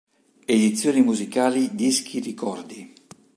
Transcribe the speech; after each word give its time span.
Edizioni 0.47 1.03
musicali 1.03 1.75
Dischi 1.75 2.17
Ricordi. 2.19 2.91